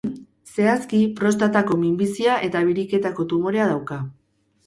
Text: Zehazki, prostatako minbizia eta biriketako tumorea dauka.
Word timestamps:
Zehazki, 0.51 1.01
prostatako 1.19 1.75
minbizia 1.83 2.39
eta 2.47 2.63
biriketako 2.69 3.27
tumorea 3.35 3.67
dauka. 3.75 3.99